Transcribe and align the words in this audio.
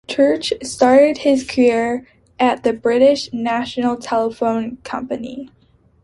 Church 0.07 0.51
started 0.63 1.19
his 1.19 1.47
career 1.47 2.07
at 2.39 2.63
the 2.63 2.73
British 2.73 3.31
National 3.31 3.97
Telephone 3.97 4.77
Company. 4.77 5.51